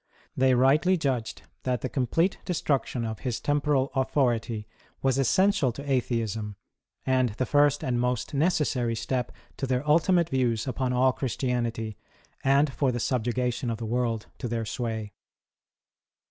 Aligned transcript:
They 0.35 0.55
rightly 0.55 0.97
judged 0.97 1.43
that 1.61 1.81
the 1.81 1.87
complete 1.87 2.39
destruc 2.43 2.87
tion 2.87 3.05
of 3.05 3.19
his 3.19 3.39
temporal 3.39 3.91
authority 3.93 4.67
was 5.03 5.19
essential 5.19 5.71
to 5.73 5.87
Atheism, 5.87 6.55
and 7.05 7.29
the 7.33 7.45
first 7.45 7.83
and 7.83 8.01
most 8.01 8.33
necessary 8.33 8.95
step 8.95 9.31
to 9.57 9.67
their 9.67 9.87
ultimate 9.87 10.29
views 10.29 10.65
upon 10.65 10.91
all 10.91 11.13
Christianity, 11.13 11.97
and 12.43 12.73
for 12.73 12.91
the 12.91 12.99
subjugation 12.99 13.69
of 13.69 13.77
the 13.77 13.85
world 13.85 14.25
to 14.39 14.47
their 14.47 14.65
sway. 14.65 15.13